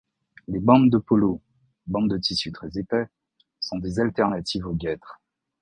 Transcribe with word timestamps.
Les 0.47 0.59
bandes 0.59 0.89
de 0.89 0.97
polo, 0.97 1.43
bandes 1.85 2.09
de 2.09 2.17
tissu 2.17 2.51
très 2.51 2.75
épais, 2.79 3.05
sont 3.59 3.77
des 3.77 3.99
alternatives 3.99 4.65
aux 4.65 4.73
guêtres. 4.73 5.21